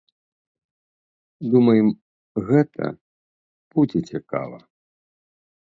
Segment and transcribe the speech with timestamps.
[1.55, 1.87] Думаем,
[2.49, 2.85] гэта
[3.75, 4.57] будзе цікава.